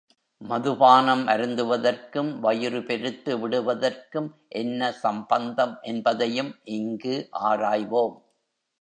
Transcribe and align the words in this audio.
மதுபானம் 0.41 1.27
அருந்துவதற்கும், 1.27 2.39
வயிறு 2.39 2.81
பெருத்து 2.83 3.37
விடுவதற்கும் 3.37 4.29
என்ன 4.55 4.91
சம்பந்தம் 5.03 5.77
என்பதையும் 5.83 6.51
இங்கு 6.71 7.15
ஆராய்வோம். 7.43 8.17